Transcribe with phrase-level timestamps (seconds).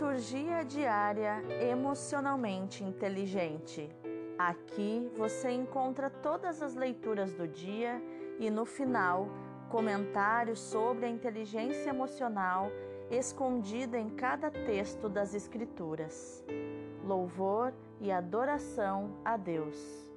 [0.00, 3.86] Liturgia diária emocionalmente inteligente.
[4.38, 8.02] Aqui você encontra todas as leituras do dia
[8.38, 9.28] e no final,
[9.68, 12.70] comentários sobre a inteligência emocional
[13.10, 16.42] escondida em cada texto das Escrituras.
[17.04, 20.10] Louvor e adoração a Deus.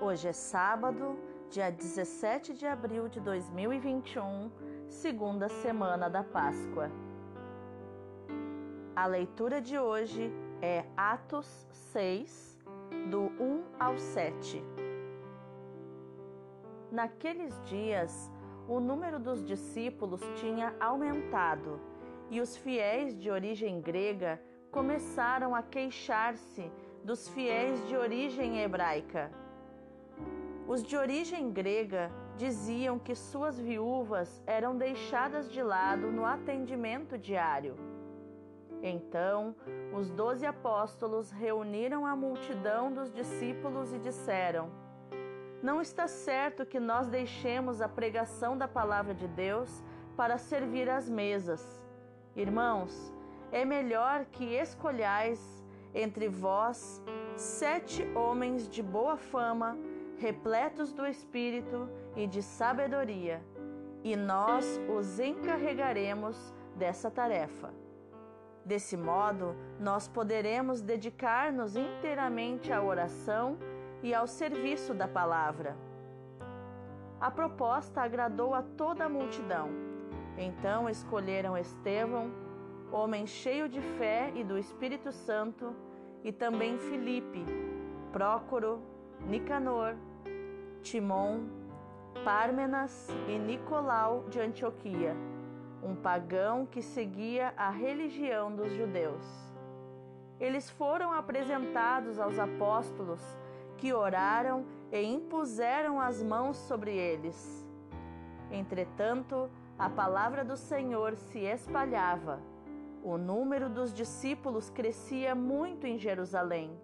[0.00, 1.18] Hoje é sábado,
[1.50, 4.50] dia 17 de abril de 2021,
[4.86, 6.90] segunda semana da Páscoa.
[8.94, 10.30] A leitura de hoje
[10.60, 11.46] é Atos
[11.92, 12.58] 6,
[13.10, 14.62] do 1 ao 7.
[16.92, 18.30] Naqueles dias,
[18.68, 21.80] o número dos discípulos tinha aumentado
[22.30, 24.38] e os fiéis de origem grega
[24.70, 26.70] começaram a queixar-se
[27.02, 29.32] dos fiéis de origem hebraica
[30.68, 37.74] os de origem grega diziam que suas viúvas eram deixadas de lado no atendimento diário.
[38.82, 39.56] Então,
[39.94, 44.70] os doze apóstolos reuniram a multidão dos discípulos e disseram:
[45.62, 49.82] Não está certo que nós deixemos a pregação da palavra de Deus
[50.18, 51.82] para servir às mesas.
[52.36, 53.10] Irmãos,
[53.50, 55.40] é melhor que escolhais
[55.94, 57.02] entre vós
[57.34, 59.78] sete homens de boa fama
[60.18, 63.42] repletos do Espírito e de sabedoria,
[64.02, 67.72] e nós os encarregaremos dessa tarefa.
[68.64, 73.56] Desse modo, nós poderemos dedicar-nos inteiramente à oração
[74.02, 75.76] e ao serviço da palavra.
[77.20, 79.70] A proposta agradou a toda a multidão.
[80.36, 82.30] Então escolheram Estevão,
[82.92, 85.74] homem cheio de fé e do Espírito Santo,
[86.22, 87.44] e também Filipe,
[88.12, 88.82] Prócoro,
[89.26, 89.96] Nicanor,
[90.82, 91.40] Timon,
[92.24, 95.16] Pármenas e Nicolau de Antioquia,
[95.82, 99.24] um pagão que seguia a religião dos judeus.
[100.40, 103.20] Eles foram apresentados aos apóstolos,
[103.76, 107.66] que oraram e impuseram as mãos sobre eles.
[108.50, 109.48] Entretanto,
[109.78, 112.40] a palavra do Senhor se espalhava.
[113.04, 116.76] O número dos discípulos crescia muito em Jerusalém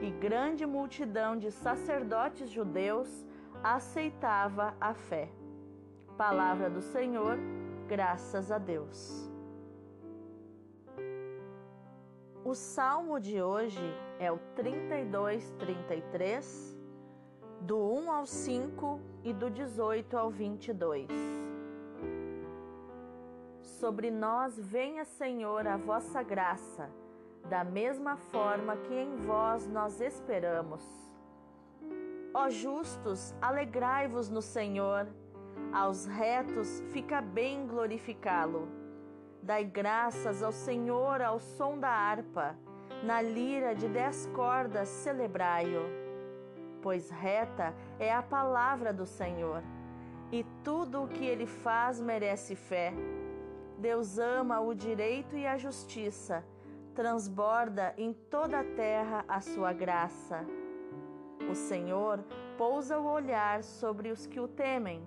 [0.00, 3.26] e grande multidão de sacerdotes judeus
[3.62, 5.30] aceitava a fé.
[6.16, 7.38] Palavra do Senhor,
[7.88, 9.30] graças a Deus.
[12.44, 13.82] O salmo de hoje
[14.18, 16.78] é o 32, 33,
[17.62, 21.08] do 1 ao 5 e do 18 ao 22.
[23.62, 26.90] Sobre nós venha, Senhor, a vossa graça
[27.48, 30.82] da mesma forma que em vós nós esperamos.
[32.32, 35.06] Ó justos, alegrai-vos no Senhor,
[35.72, 38.68] aos retos fica bem glorificá-lo.
[39.42, 42.56] Dai graças ao Senhor ao som da harpa,
[43.02, 45.82] na lira de dez cordas celebrai-o.
[46.80, 49.62] Pois reta é a palavra do Senhor,
[50.32, 52.92] e tudo o que ele faz merece fé.
[53.78, 56.42] Deus ama o direito e a justiça
[56.94, 60.44] transborda em toda a terra a sua graça.
[61.50, 62.24] O Senhor
[62.56, 65.02] pousa o olhar sobre os que o temem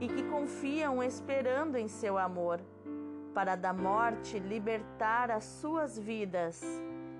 [0.00, 2.60] e que confiam esperando em seu amor,
[3.32, 6.62] para da morte libertar as suas vidas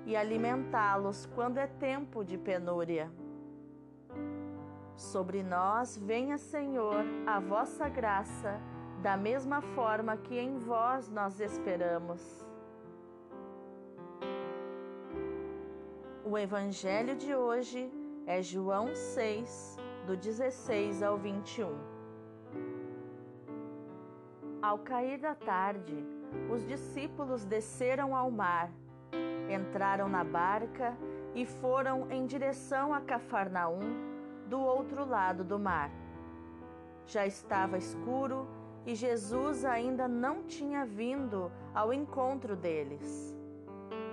[0.04, 3.10] e alimentá-los quando é tempo de penúria.
[4.96, 8.60] Sobre nós venha, Senhor, a vossa graça,
[9.00, 12.48] da mesma forma que em vós nós esperamos.
[16.30, 17.90] O evangelho de hoje
[18.26, 21.74] é João 6, do 16 ao 21.
[24.60, 25.96] Ao cair da tarde,
[26.50, 28.70] os discípulos desceram ao mar,
[29.48, 30.94] entraram na barca
[31.34, 33.80] e foram em direção a Cafarnaum,
[34.50, 35.90] do outro lado do mar.
[37.06, 38.46] Já estava escuro
[38.84, 43.37] e Jesus ainda não tinha vindo ao encontro deles.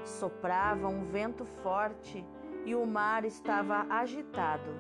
[0.05, 2.23] Soprava um vento forte
[2.63, 4.71] e o mar estava agitado.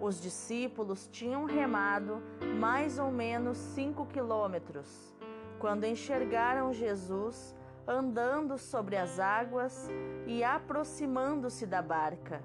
[0.00, 2.22] Os discípulos tinham remado
[2.60, 5.14] mais ou menos cinco quilômetros
[5.58, 7.56] quando enxergaram Jesus
[7.86, 9.88] andando sobre as águas
[10.26, 12.42] e aproximando-se da barca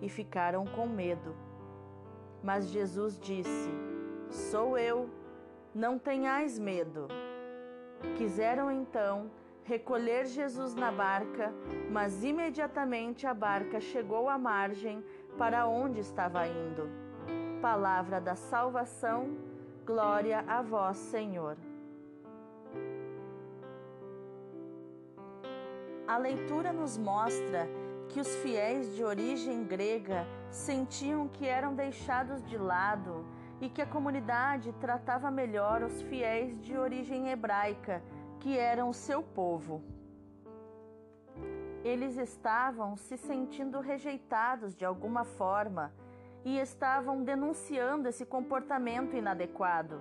[0.00, 1.34] e ficaram com medo.
[2.42, 3.70] Mas Jesus disse:
[4.30, 5.08] Sou eu,
[5.74, 7.08] não tenhais medo.
[8.16, 9.30] Quiseram então
[9.64, 11.52] recolher Jesus na barca,
[11.90, 15.04] mas imediatamente a barca chegou à margem
[15.38, 16.88] para onde estava indo.
[17.60, 19.36] Palavra da salvação,
[19.84, 21.56] Glória a vós, Senhor.
[26.06, 27.68] A leitura nos mostra
[28.08, 33.26] que os fiéis de origem grega sentiam que eram deixados de lado
[33.60, 38.00] e que a comunidade tratava melhor os fiéis de origem hebraica,
[38.42, 39.80] que eram seu povo.
[41.84, 45.92] Eles estavam se sentindo rejeitados de alguma forma
[46.44, 50.00] e estavam denunciando esse comportamento inadequado.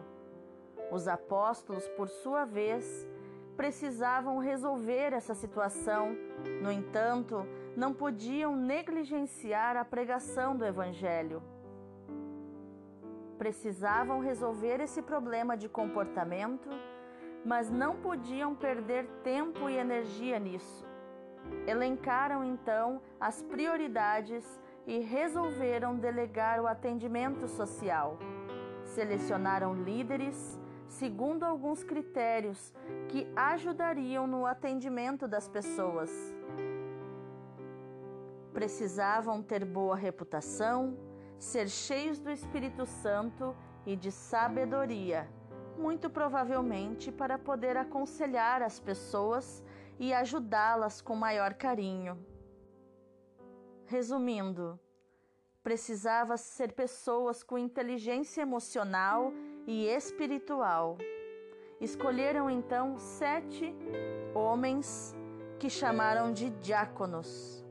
[0.92, 3.08] Os apóstolos, por sua vez,
[3.56, 6.18] precisavam resolver essa situação,
[6.64, 7.46] no entanto,
[7.78, 11.44] não podiam negligenciar a pregação do Evangelho.
[13.38, 16.70] Precisavam resolver esse problema de comportamento,
[17.44, 20.86] mas não podiam perder tempo e energia nisso.
[21.68, 24.46] Elencaram então as prioridades
[24.86, 28.18] e resolveram delegar o atendimento social.
[28.84, 32.74] Selecionaram líderes segundo alguns critérios
[33.08, 36.12] que ajudariam no atendimento das pessoas.
[38.54, 40.98] Precisavam ter boa reputação,
[41.40, 43.56] ser cheios do Espírito Santo
[43.86, 45.28] e de sabedoria,
[45.78, 49.64] muito provavelmente para poder aconselhar as pessoas
[50.00, 52.18] e ajudá-las com maior carinho.
[53.86, 54.80] Resumindo,
[55.64, 59.34] precisava ser pessoas com inteligência emocional
[59.68, 60.98] e espiritual.
[61.80, 63.76] Escolheram então sete
[64.34, 65.16] homens
[65.60, 67.64] que chamaram de diáconos.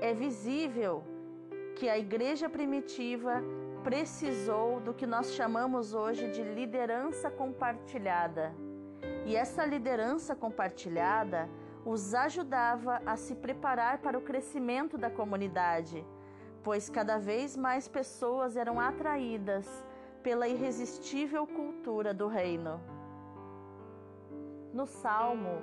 [0.00, 1.04] É visível
[1.76, 3.42] que a igreja primitiva
[3.82, 8.54] precisou do que nós chamamos hoje de liderança compartilhada.
[9.24, 11.48] E essa liderança compartilhada
[11.84, 16.06] os ajudava a se preparar para o crescimento da comunidade,
[16.62, 19.66] pois cada vez mais pessoas eram atraídas
[20.22, 22.78] pela irresistível cultura do reino.
[24.74, 25.62] No salmo,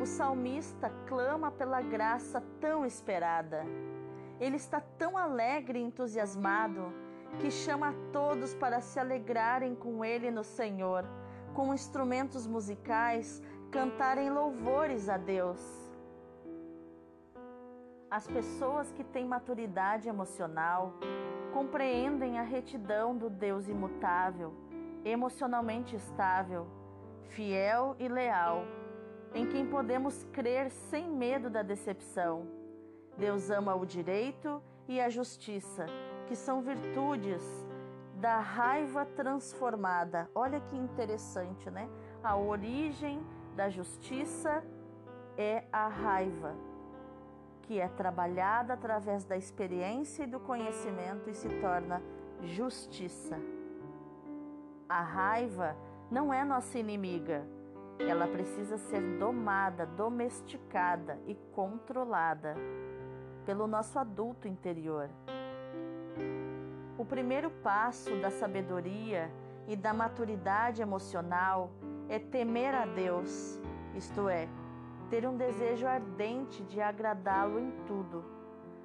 [0.00, 3.64] o salmista clama pela graça tão esperada.
[4.40, 7.01] Ele está tão alegre e entusiasmado
[7.40, 11.04] que chama a todos para se alegrarem com ele no Senhor,
[11.54, 15.60] com instrumentos musicais cantarem louvores a Deus.
[18.10, 20.92] As pessoas que têm maturidade emocional
[21.52, 24.52] compreendem a retidão do Deus imutável,
[25.04, 26.66] emocionalmente estável,
[27.28, 28.64] fiel e leal,
[29.34, 32.46] em quem podemos crer sem medo da decepção.
[33.16, 35.86] Deus ama o direito e a justiça,
[36.32, 37.42] que são virtudes
[38.14, 40.30] da raiva transformada.
[40.34, 41.86] Olha que interessante, né?
[42.24, 43.22] A origem
[43.54, 44.64] da justiça
[45.36, 46.54] é a raiva,
[47.60, 52.02] que é trabalhada através da experiência e do conhecimento e se torna
[52.40, 53.38] justiça.
[54.88, 55.76] A raiva
[56.10, 57.46] não é nossa inimiga.
[57.98, 62.56] Ela precisa ser domada, domesticada e controlada
[63.44, 65.10] pelo nosso adulto interior.
[67.02, 69.28] O primeiro passo da sabedoria
[69.66, 71.72] e da maturidade emocional
[72.08, 73.60] é temer a Deus,
[73.92, 74.48] isto é,
[75.10, 78.24] ter um desejo ardente de agradá-lo em tudo.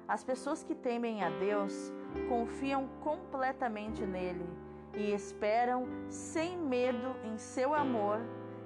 [0.08, 1.92] As pessoas que temem a Deus
[2.28, 4.50] confiam completamente nele
[4.96, 8.18] e esperam sem medo em seu amor,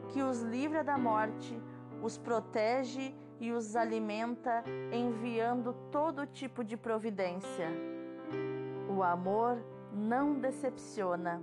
[0.09, 1.61] que os livra da morte,
[2.03, 8.01] os protege e os alimenta, enviando todo tipo de providência.
[9.03, 9.61] O amor
[9.93, 11.43] não decepciona.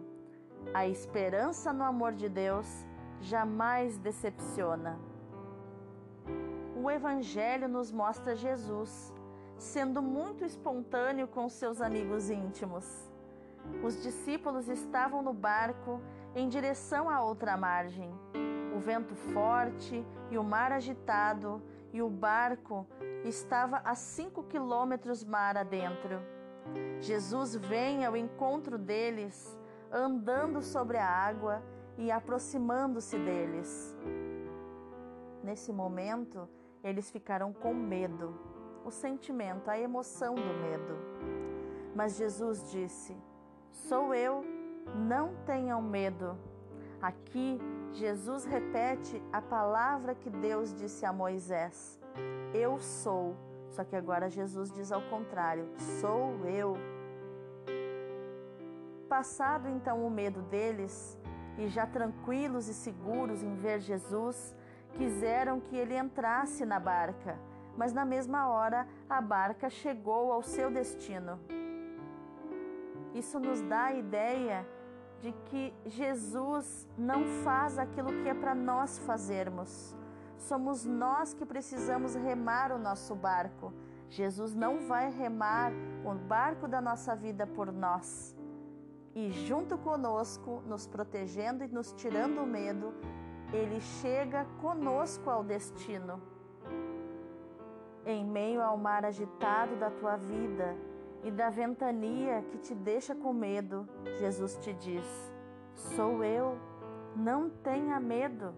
[0.74, 2.88] A esperança no amor de Deus
[3.20, 4.98] jamais decepciona.
[6.82, 9.14] O Evangelho nos mostra Jesus
[9.58, 13.12] sendo muito espontâneo com seus amigos íntimos.
[13.84, 16.00] Os discípulos estavam no barco
[16.34, 18.10] em direção à outra margem.
[18.74, 21.62] O vento forte e o mar agitado,
[21.92, 22.88] e o barco
[23.26, 26.39] estava a cinco quilômetros mar adentro.
[27.02, 29.58] Jesus vem ao encontro deles,
[29.92, 31.64] andando sobre a água
[31.98, 33.98] e aproximando-se deles.
[35.44, 36.48] Nesse momento,
[36.84, 38.34] eles ficaram com medo,
[38.86, 40.96] o sentimento, a emoção do medo.
[41.96, 43.18] Mas Jesus disse:
[43.72, 44.44] Sou eu,
[44.96, 46.38] não tenham medo.
[47.02, 47.60] Aqui,
[47.94, 52.00] Jesus repete a palavra que Deus disse a Moisés:
[52.54, 53.36] Eu sou.
[53.70, 56.78] Só que agora Jesus diz ao contrário: Sou eu.
[59.08, 61.18] Passado então o medo deles,
[61.58, 64.56] e já tranquilos e seguros em ver Jesus,
[64.94, 67.38] quiseram que ele entrasse na barca,
[67.78, 71.40] mas na mesma hora a barca chegou ao seu destino.
[73.14, 74.66] Isso nos dá a ideia
[75.22, 79.96] de que Jesus não faz aquilo que é para nós fazermos.
[80.40, 83.74] Somos nós que precisamos remar o nosso barco.
[84.10, 85.72] Jesus não vai remar
[86.04, 88.36] o barco da nossa vida por nós.
[89.14, 92.94] E junto conosco, nos protegendo e nos tirando o medo,
[93.52, 96.22] ele chega conosco ao destino.
[98.06, 100.76] Em meio ao mar agitado da tua vida
[101.22, 103.88] e da ventania que te deixa com medo,
[104.20, 105.06] Jesus te diz:
[105.76, 106.58] Sou eu,
[107.14, 108.56] não tenha medo.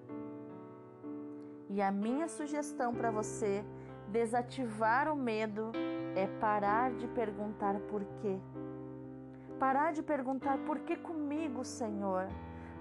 [1.74, 3.64] E a minha sugestão para você
[4.10, 5.72] desativar o medo
[6.18, 8.38] é parar de perguntar por quê.
[9.58, 12.28] Parar de perguntar por que comigo, Senhor?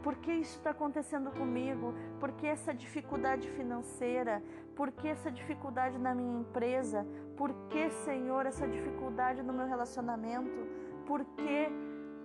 [0.02, 1.94] Por que isso está acontecendo comigo?
[2.18, 4.42] Por que essa dificuldade financeira?
[4.74, 7.06] Por que essa dificuldade na minha empresa?
[7.36, 10.66] Por que, Senhor, essa dificuldade no meu relacionamento?
[11.06, 11.68] Por que?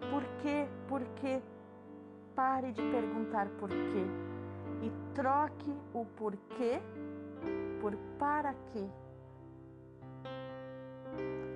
[0.09, 0.67] Por que?
[0.87, 1.43] Por que?
[2.33, 4.34] Pare de perguntar por quê
[5.15, 6.81] troque o porquê
[7.81, 8.85] por para quê.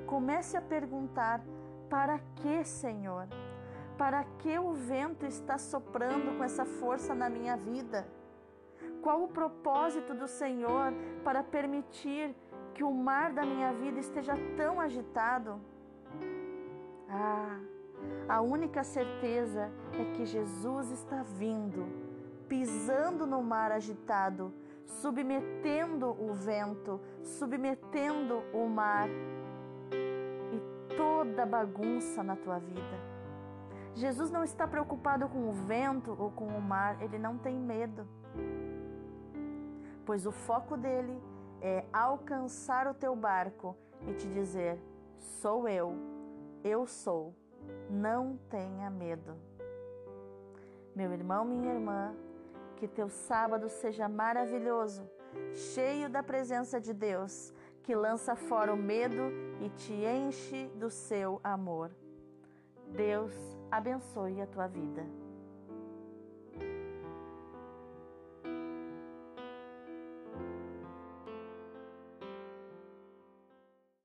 [0.08, 1.42] Comece a perguntar:
[1.89, 3.28] para que, Senhor?
[3.98, 8.08] Para que o vento está soprando com essa força na minha vida?
[9.01, 12.34] Qual o propósito do Senhor para permitir
[12.74, 15.60] que o mar da minha vida esteja tão agitado?
[17.10, 17.60] Ah,
[18.28, 21.86] a única certeza é que Jesus está vindo,
[22.50, 24.51] pisando no mar agitado,
[24.86, 29.08] submetendo o vento, submetendo o mar
[30.51, 33.10] e toda bagunça na tua vida.
[33.94, 38.08] Jesus não está preocupado com o vento ou com o mar, ele não tem medo.
[40.06, 41.22] Pois o foco dele
[41.62, 43.75] é alcançar o teu barco
[44.08, 44.79] e te dizer:
[45.18, 45.94] sou eu,
[46.63, 47.36] eu sou,
[47.89, 49.36] não tenha medo.
[50.96, 52.15] Meu irmão, minha irmã,
[52.79, 55.03] que teu sábado seja maravilhoso,
[55.53, 61.41] cheio da presença de Deus, que lança fora o medo e te enche do seu
[61.43, 61.91] amor.
[62.88, 63.33] Deus
[63.69, 65.05] abençoe a tua vida.